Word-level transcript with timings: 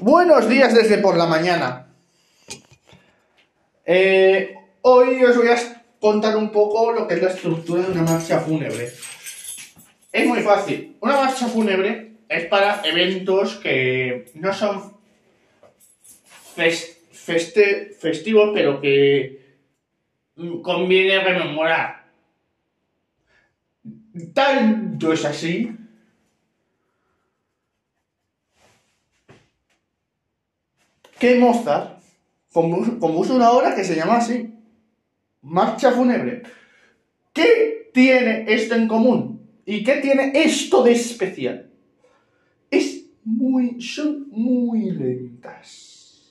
Buenos 0.00 0.48
días 0.48 0.72
desde 0.72 0.98
por 0.98 1.16
la 1.16 1.26
mañana. 1.26 1.88
Eh, 3.84 4.54
hoy 4.82 5.24
os 5.24 5.36
voy 5.36 5.48
a 5.48 5.56
contar 5.98 6.36
un 6.36 6.52
poco 6.52 6.92
lo 6.92 7.08
que 7.08 7.14
es 7.14 7.22
la 7.22 7.30
estructura 7.30 7.82
de 7.82 7.90
una 7.90 8.02
marcha 8.02 8.38
fúnebre. 8.38 8.92
Es 10.12 10.26
muy 10.26 10.40
fácil. 10.42 10.96
Una 11.00 11.16
marcha 11.16 11.48
fúnebre 11.48 12.12
es 12.28 12.44
para 12.44 12.80
eventos 12.84 13.56
que 13.56 14.30
no 14.34 14.52
son 14.52 14.96
festivos, 17.12 18.50
pero 18.54 18.80
que 18.80 19.56
mm, 20.36 20.60
conviene 20.60 21.24
rememorar. 21.24 22.04
Tanto 24.32 25.12
es 25.12 25.24
así 25.24 25.76
que 31.18 31.38
Mozart 31.38 31.98
compuso, 32.52 33.34
una 33.34 33.50
obra 33.50 33.74
que 33.74 33.84
se 33.84 33.94
llama 33.94 34.16
así, 34.16 34.54
Marcha 35.42 35.92
Fúnebre. 35.92 36.42
¿Qué 37.32 37.90
tiene 37.92 38.44
esto 38.48 38.74
en 38.74 38.88
común? 38.88 39.46
¿Y 39.64 39.84
qué 39.84 39.96
tiene 39.96 40.32
esto 40.34 40.82
de 40.82 40.92
especial? 40.92 41.70
Es 42.70 43.04
muy, 43.24 43.80
son 43.80 44.28
muy 44.30 44.90
lentas. 44.90 46.22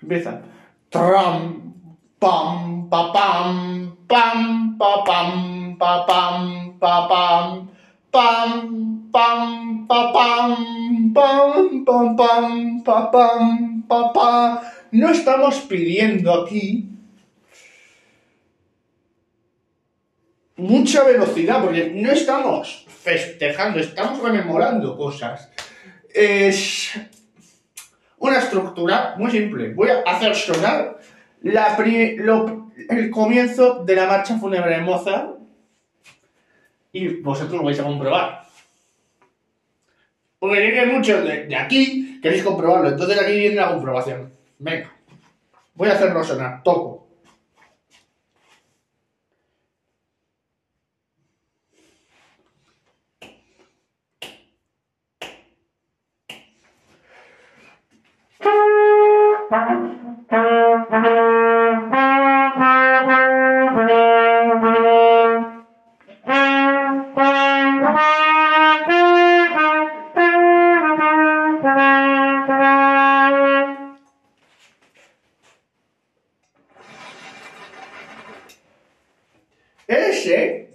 Empiezan. 0.00 0.42
Tram, 0.88 1.74
pam, 2.18 2.88
pa, 2.88 3.12
pam, 3.12 3.96
pam, 4.08 4.78
pa, 4.78 5.04
pam, 5.04 5.76
pa, 5.78 6.06
pam, 6.06 6.78
pa, 6.78 7.08
pam, 7.08 7.68
pam, 8.10 9.10
pam, 9.12 9.86
pa, 9.86 10.12
pam, 10.12 10.81
pam, 11.12 11.84
pam, 11.84 12.16
pam, 12.16 12.82
pa, 12.82 13.10
pam, 13.10 13.82
pa, 13.88 14.12
pa. 14.12 14.62
No 14.90 15.10
estamos 15.10 15.60
pidiendo 15.60 16.32
aquí 16.32 16.88
mucha 20.56 21.04
velocidad, 21.04 21.62
porque 21.62 21.90
no 21.90 22.10
estamos 22.10 22.86
festejando, 22.88 23.80
estamos 23.80 24.22
rememorando 24.22 24.96
cosas. 24.96 25.50
Es 26.12 26.92
una 28.18 28.38
estructura 28.38 29.14
muy 29.18 29.30
simple. 29.30 29.72
Voy 29.74 29.88
a 29.90 30.02
hacer 30.06 30.34
sonar 30.34 30.98
el 31.42 33.10
comienzo 33.10 33.84
de 33.84 33.96
la 33.96 34.06
marcha 34.06 34.38
fúnebre 34.38 34.76
de 34.76 34.82
Mozart 34.82 35.38
y 36.92 37.20
vosotros 37.20 37.54
lo 37.54 37.64
vais 37.64 37.80
a 37.80 37.84
comprobar. 37.84 38.41
Porque 40.42 40.72
que 40.72 40.86
muchos 40.86 41.24
de, 41.24 41.44
de 41.44 41.54
aquí 41.54 42.18
queréis 42.20 42.42
comprobarlo, 42.42 42.88
entonces 42.88 43.16
aquí 43.16 43.38
viene 43.38 43.54
la 43.54 43.68
comprobación. 43.68 44.32
Venga, 44.58 44.92
voy 45.72 45.88
a 45.88 45.92
hacerlo 45.92 46.24
sonar, 46.24 46.64
toco. 46.64 47.01
Ese 80.12 80.68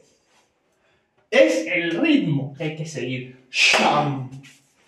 es 1.30 1.68
el 1.68 1.92
ritmo 1.92 2.56
que 2.58 2.64
hay 2.64 2.76
que 2.76 2.86
seguir. 2.88 3.38
Sham, 3.52 4.32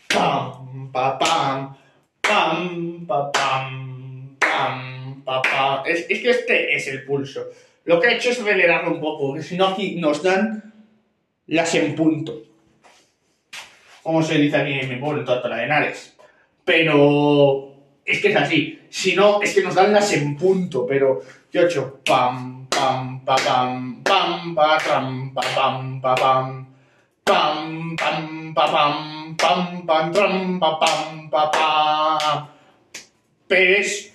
pam, 0.07 0.91
pa, 0.91 1.19
pam, 1.19 1.77
pam, 2.19 3.05
pa, 3.05 3.31
pam, 3.31 4.35
pam, 4.39 5.23
pa, 5.23 5.41
pam. 5.43 5.83
Es, 5.85 6.07
es 6.09 6.19
que 6.19 6.31
este 6.31 6.75
es 6.75 6.87
el 6.87 7.05
pulso. 7.05 7.45
Lo 7.85 7.99
que 7.99 8.07
he 8.07 8.15
hecho 8.15 8.31
es 8.31 8.39
acelerarlo 8.39 8.95
un 8.95 8.99
poco, 8.99 9.27
porque 9.27 9.43
si 9.43 9.55
no 9.55 9.67
aquí 9.67 9.97
nos 9.97 10.23
dan 10.23 10.73
las 11.45 11.75
en 11.75 11.93
punto. 11.93 12.41
Como 14.01 14.23
se 14.23 14.39
dice 14.39 14.57
aquí 14.57 14.73
en 14.73 14.89
mi 14.89 14.95
pueblo, 14.95 15.19
en 15.19 15.25
Tortola 15.27 15.57
de 15.57 15.65
Henares. 15.65 16.15
Pero 16.65 17.68
es 18.09 18.21
que 18.21 18.29
es 18.29 18.35
así. 18.35 18.79
Si 18.89 19.15
no, 19.15 19.39
es 19.41 19.53
que 19.53 19.61
nos 19.61 19.75
dan 19.75 19.93
las 19.93 20.11
en 20.13 20.35
punto, 20.35 20.85
pero 20.87 21.21
yo 21.51 21.61
he 21.61 21.65
hecho 21.65 21.99
pam, 22.03 22.65
pam, 22.67 23.23
pa, 23.23 23.35
pam, 23.35 24.03
pam, 24.03 24.55
pa, 24.55 24.77
tram, 24.79 25.31
pa, 25.31 25.41
pam, 25.55 26.01
pa, 26.01 26.15
pam, 26.15 26.67
pam, 27.23 27.95
pam, 27.95 28.53
pa, 28.55 28.65
pam, 28.65 29.37
pam, 29.37 29.85
pam, 29.85 30.11
tram, 30.11 30.59
pa, 30.59 30.79
pam, 30.79 31.29
pa, 31.29 31.51
pam. 31.51 32.47
Pero 33.47 33.79
es 33.79 34.11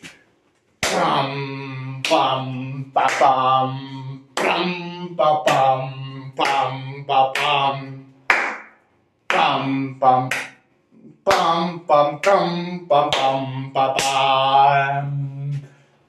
pam, 0.81 2.03
pam, 2.03 2.91
pa, 2.93 3.07
pam, 3.21 4.25
pam, 4.35 5.15
pa, 5.17 5.31
pam, 5.47 6.33
pam, 6.35 7.05
pa, 7.07 7.33
pam, 7.33 8.05
pam, 9.29 9.99
pam, 10.01 10.29
pam, 11.25 11.81
pam, 11.89 12.21
pam, 12.21 12.87
pam, 12.87 13.11
pam, 13.11 13.73
pa, 13.73 13.95
pam. 13.97 15.09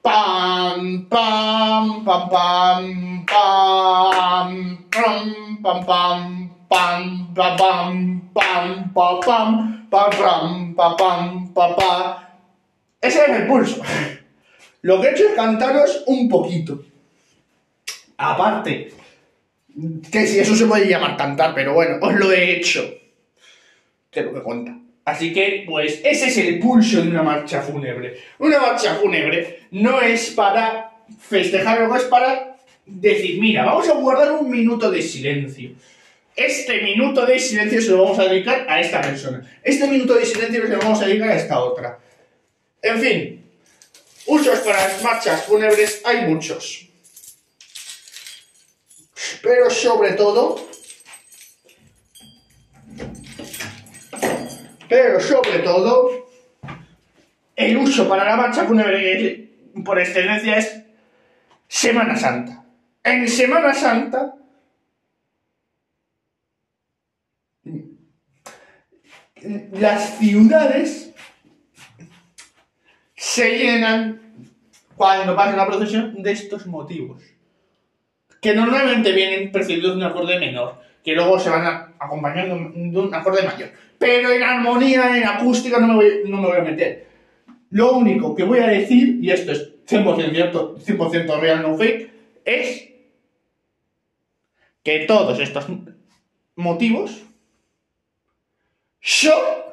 Pam, 0.03 1.07
pam, 1.09 2.03
pam, 2.05 2.29
pam, 2.29 3.25
pam, 3.25 4.77
pam, 4.91 5.23
pam, 5.61 5.85
pam, 5.87 6.51
pam, 6.69 7.33
pa, 7.33 7.55
pam, 7.55 8.21
pam, 8.33 8.91
pa, 8.93 9.19
pam, 9.25 9.87
pam, 9.89 10.09
pam, 10.11 10.75
pa, 10.75 10.95
pam, 10.95 11.53
pa, 11.55 11.75
pa. 11.75 11.91
Ese 13.01 13.23
es 13.23 13.29
el 13.29 13.47
pulso. 13.47 13.81
Lo 14.81 15.01
que 15.01 15.07
he 15.07 15.11
hecho 15.11 15.29
es 15.29 15.35
cantaros 15.35 16.03
un 16.07 16.29
poquito. 16.29 16.83
Aparte, 18.17 18.93
que 20.11 20.27
si 20.27 20.39
eso 20.39 20.55
se 20.55 20.65
puede 20.65 20.87
llamar 20.87 21.17
cantar, 21.17 21.53
pero 21.55 21.73
bueno, 21.73 21.97
os 22.01 22.13
lo 22.13 22.31
he 22.31 22.57
hecho. 22.57 22.83
Te 24.11 24.23
lo 24.23 24.33
que 24.33 24.41
cuenta. 24.41 24.84
Así 25.05 25.31
que, 25.31 25.63
pues, 25.67 26.01
ese 26.03 26.27
es 26.27 26.37
el 26.39 26.59
pulso 26.59 27.01
de 27.01 27.09
una 27.09 27.21
marcha 27.21 27.61
fúnebre. 27.61 28.19
Una 28.39 28.59
marcha 28.59 28.95
fúnebre 28.95 29.67
no 29.69 30.01
es 30.01 30.31
para 30.31 30.91
festejar, 31.19 31.79
luego 31.79 31.95
es 31.95 32.05
para 32.05 32.57
decir, 32.87 33.39
mira, 33.39 33.65
vamos 33.65 33.87
a 33.87 33.93
guardar 33.93 34.31
un 34.31 34.49
minuto 34.49 34.89
de 34.89 35.03
silencio. 35.03 35.71
Este 36.35 36.81
minuto 36.81 37.23
de 37.23 37.39
silencio 37.39 37.81
se 37.81 37.91
lo 37.91 38.03
vamos 38.03 38.17
a 38.19 38.25
dedicar 38.25 38.65
a 38.67 38.81
esta 38.81 38.99
persona. 38.99 39.47
Este 39.63 39.87
minuto 39.87 40.15
de 40.15 40.25
silencio 40.25 40.63
se 40.63 40.69
lo 40.69 40.79
vamos 40.79 41.01
a 41.01 41.05
dedicar 41.05 41.29
a 41.29 41.35
esta 41.35 41.59
otra. 41.59 41.99
En 42.81 42.99
fin, 42.99 43.45
usos 44.25 44.59
para 44.59 44.87
las 44.87 45.03
marchas 45.03 45.43
fúnebres 45.43 46.01
hay 46.03 46.21
muchos. 46.21 46.87
Pero 49.41 49.69
sobre 49.69 50.13
todo, 50.13 50.67
pero 54.87 55.19
sobre 55.19 55.59
todo, 55.59 56.27
el 57.55 57.77
uso 57.77 58.07
para 58.07 58.25
la 58.25 58.35
marcha 58.35 58.65
fúnebre 58.65 59.49
por 59.83 59.99
excelencia 59.99 60.57
es 60.57 60.83
Semana 61.67 62.15
Santa. 62.15 62.63
En 63.03 63.27
Semana 63.27 63.73
Santa, 63.73 64.35
las 69.73 70.17
ciudades 70.17 71.13
se 73.15 73.57
llenan 73.57 74.21
cuando 74.95 75.35
pasa 75.35 75.53
una 75.53 75.67
procesión 75.67 76.21
de 76.23 76.31
estos 76.31 76.65
motivos. 76.67 77.21
Que 78.41 78.53
normalmente 78.53 79.11
vienen 79.11 79.51
precedidos 79.51 79.91
de 79.91 79.97
un 79.97 80.03
acorde 80.03 80.39
menor, 80.39 80.81
que 81.03 81.13
luego 81.13 81.39
se 81.39 81.49
van 81.49 81.93
acompañando 81.99 82.55
de 82.73 82.99
un 82.99 83.13
acorde 83.13 83.43
mayor. 83.43 83.69
Pero 83.97 84.31
en 84.31 84.43
armonía, 84.43 85.17
en 85.17 85.25
acústica, 85.25 85.79
no 85.79 85.87
me 85.87 85.95
voy, 85.95 86.21
no 86.25 86.37
me 86.37 86.47
voy 86.47 86.57
a 86.57 86.63
meter. 86.63 87.07
Lo 87.71 87.93
único 87.93 88.35
que 88.35 88.43
voy 88.43 88.59
a 88.59 88.67
decir, 88.67 89.19
y 89.21 89.31
esto 89.31 89.51
es 89.51 89.85
100% 89.85 90.31
cierto, 90.31 90.77
100% 90.77 91.39
real, 91.39 91.61
no 91.61 91.77
fake, 91.77 92.11
es 92.43 92.89
que 94.83 94.99
todos 95.07 95.39
estos 95.39 95.65
motivos 96.55 97.23
son 98.99 99.65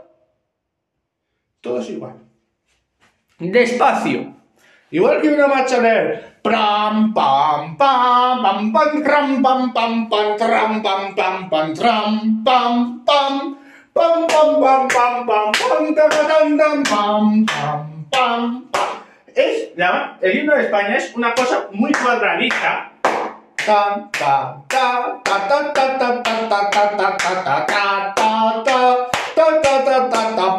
todos 1.61 1.89
igual. 1.91 2.17
Despacio. 3.39 4.35
Igual 4.91 5.23
que 5.23 5.29
una 5.29 5.47
marcha 5.47 5.81
de 5.81 6.32
pram 6.43 7.15
pam 7.15 7.77
pam 7.79 8.43
pam 8.43 8.73
pam 8.75 8.91
tram 9.03 9.43
pam 9.43 9.73
pam 9.73 9.93
pam 10.11 10.27
tram 10.39 10.83
pam 10.83 11.15
pam 11.15 11.37
pam 11.51 11.75
tram 11.75 12.43
pam 12.45 12.75
pam 13.07 13.63
Pam, 13.93 14.27
pam, 14.27 14.57
pam, 14.57 14.89
pam, 14.89 15.27
pam, 15.29 15.53
pam, 15.53 15.95
pam, 15.95 16.57
pam, 16.57 16.83
pam, 16.83 17.45
pam, 18.09 18.65
pam. 18.73 18.89
Es, 19.37 19.77
la, 19.77 20.17
el 20.23 20.39
himno 20.39 20.57
de 20.57 20.63
España 20.63 20.97
es 20.97 21.15
una 21.15 21.35
cosa 21.35 21.69
muy 21.73 21.93
cuadradita. 21.93 22.91
Tan, 23.67 24.11
ta, 24.13 24.57
ta, 24.67 25.21
ta, 25.23 25.47
ta, 25.47 25.73
ta, 25.75 25.99
ta, 25.99 26.23
ta, 26.23 26.49
ta, 26.49 26.71
ta, 26.71 26.97
ta, 26.97 27.17
ta, 27.19 27.67
ta, 29.37 29.85
ta, 29.85 30.07
ta, 30.09 30.37
ta. 30.37 30.53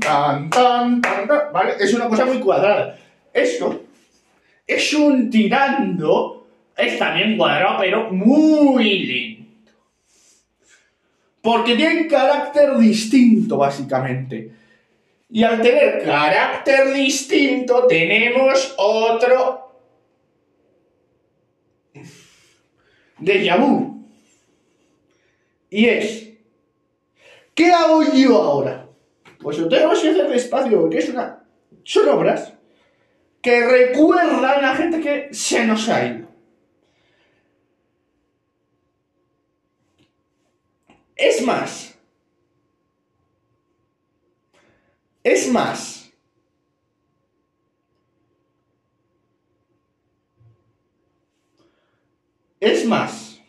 Pam, 0.00 0.48
pam. 0.50 1.02
¿Vale? 1.52 1.76
Es 1.78 1.92
una 1.92 2.08
cosa 2.08 2.24
muy 2.24 2.40
cuadrada. 2.40 2.96
Esto 3.34 3.83
es 4.66 4.94
un 4.94 5.30
tirando, 5.30 6.46
es 6.76 6.98
también 6.98 7.36
cuadrado, 7.36 7.78
pero 7.80 8.10
muy 8.10 8.98
lento. 9.04 9.72
Porque 11.42 11.76
tiene 11.76 12.06
carácter 12.06 12.76
distinto, 12.78 13.58
básicamente. 13.58 14.50
Y 15.28 15.42
al 15.42 15.60
tener 15.60 16.02
carácter 16.02 16.92
distinto, 16.92 17.86
tenemos 17.86 18.74
otro 18.78 19.64
déjà 23.24 23.56
vu. 23.56 24.06
Y 25.70 25.86
es, 25.86 26.28
¿qué 27.54 27.70
hago 27.70 28.04
yo 28.12 28.40
ahora? 28.40 28.86
Pues 29.40 29.58
lo 29.58 29.68
tenemos 29.68 30.00
que 30.00 30.10
hacer 30.10 30.28
despacio, 30.28 30.80
porque 30.80 30.98
es 30.98 31.08
una, 31.08 31.44
son 31.82 32.08
obras 32.08 32.52
que 33.44 33.60
recuerdan 33.62 34.42
a 34.42 34.60
la 34.62 34.74
gente 34.74 35.02
que 35.02 35.34
se 35.34 35.66
nos 35.66 35.86
ha 35.90 36.06
ido. 36.06 36.28
Es 41.14 41.42
más, 41.42 41.94
es 45.22 45.52
más, 45.52 46.10
es 52.60 52.86
más, 52.86 53.40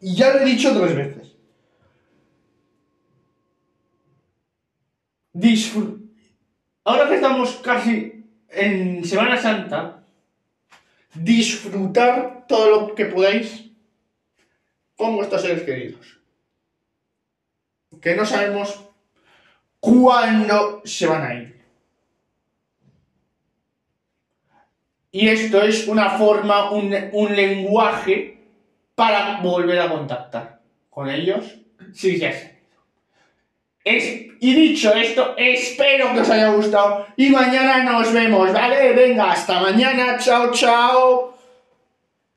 y 0.00 0.16
ya 0.16 0.34
lo 0.34 0.40
he 0.40 0.44
dicho 0.46 0.76
tres 0.76 0.96
veces, 0.96 1.36
disfr 5.32 6.00
ahora 6.84 7.08
que 7.08 7.14
estamos 7.14 7.56
casi 7.56 8.15
en 8.50 9.04
Semana 9.04 9.36
Santa, 9.36 10.02
disfrutar 11.14 12.46
todo 12.46 12.70
lo 12.70 12.94
que 12.94 13.06
podáis 13.06 13.70
con 14.96 15.16
vuestros 15.16 15.42
seres 15.42 15.62
queridos. 15.62 16.18
Que 18.00 18.14
no 18.14 18.24
sabemos 18.24 18.80
cuándo 19.80 20.82
se 20.84 21.06
van 21.06 21.22
a 21.22 21.34
ir. 21.34 21.56
Y 25.10 25.28
esto 25.28 25.62
es 25.62 25.88
una 25.88 26.10
forma, 26.10 26.70
un, 26.72 26.90
lenguaje 27.34 28.38
para 28.94 29.40
volver 29.40 29.80
a 29.80 29.88
contactar 29.88 30.60
con 30.90 31.08
ellos 31.08 31.56
si 31.94 32.18
ya 32.18 32.30
ido. 32.30 32.55
Es, 33.86 34.26
y 34.40 34.52
dicho 34.52 34.92
esto, 34.92 35.34
espero 35.36 36.12
que 36.12 36.18
os 36.18 36.28
haya 36.28 36.48
gustado 36.48 37.06
y 37.16 37.30
mañana 37.30 37.84
nos 37.84 38.12
vemos, 38.12 38.52
¿vale? 38.52 38.92
Venga, 38.94 39.30
hasta 39.30 39.60
mañana, 39.60 40.18
chao, 40.18 40.50
chao. 40.50 41.35